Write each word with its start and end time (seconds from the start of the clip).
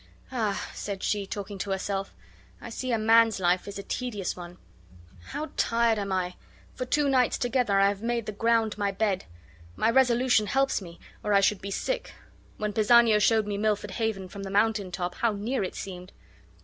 "Ah," 0.31 0.67
said 0.73 1.03
she, 1.03 1.27
talking 1.27 1.59
to 1.59 1.69
herself, 1.69 2.15
"I 2.59 2.71
see 2.71 2.91
a 2.91 2.97
man's 2.97 3.39
life 3.39 3.67
is 3.67 3.77
a 3.77 3.83
tedious 3.83 4.35
one. 4.35 4.57
How 5.25 5.51
tired 5.57 5.99
am 5.99 6.11
I! 6.11 6.37
For 6.73 6.85
two 6.85 7.07
nights 7.07 7.37
together 7.37 7.79
I 7.79 7.89
have 7.89 8.01
made 8.01 8.25
the 8.25 8.31
ground 8.31 8.79
my 8.79 8.91
bed. 8.91 9.25
My 9.75 9.91
resolution 9.91 10.47
helps 10.47 10.81
me, 10.81 10.99
or 11.23 11.33
I 11.35 11.39
should 11.41 11.61
be 11.61 11.69
sick. 11.69 12.13
When 12.57 12.73
Pisanio 12.73 13.19
showed 13.19 13.45
me 13.45 13.59
Milford 13.59 13.91
Haven 13.91 14.27
from 14.27 14.41
the 14.41 14.49
mountain 14.49 14.91
top, 14.91 15.13
how 15.13 15.33
near 15.33 15.61
it 15.63 15.75
seemed!" 15.75 16.13